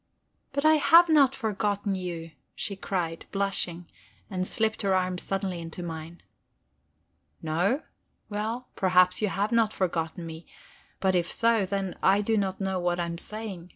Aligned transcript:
"But 0.51 0.65
I 0.65 0.77
have 0.77 1.09
not 1.09 1.35
forgotten 1.35 1.93
you," 1.93 2.31
she 2.55 2.75
cried, 2.75 3.27
blushing, 3.31 3.85
and 4.31 4.47
slipped 4.47 4.81
her 4.81 4.95
arm 4.95 5.19
suddenly 5.19 5.59
into 5.61 5.83
mine. 5.83 6.23
"No? 7.43 7.83
Well, 8.27 8.67
perhaps 8.75 9.21
you 9.21 9.27
have 9.27 9.51
not 9.51 9.73
forgotten 9.73 10.25
me. 10.25 10.47
But 10.99 11.13
if 11.13 11.31
so, 11.31 11.67
then 11.67 11.99
I 12.01 12.21
do 12.21 12.35
not 12.35 12.59
know 12.59 12.79
what 12.79 12.99
I 12.99 13.05
am 13.05 13.19
saying. 13.19 13.69